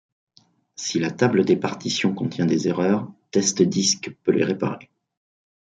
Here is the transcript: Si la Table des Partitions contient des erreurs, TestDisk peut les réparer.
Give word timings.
Si 0.73 0.97
la 0.97 1.11
Table 1.11 1.45
des 1.45 1.55
Partitions 1.57 2.15
contient 2.15 2.47
des 2.47 2.67
erreurs, 2.67 3.13
TestDisk 3.29 4.09
peut 4.23 4.31
les 4.31 4.43
réparer. 4.43 4.89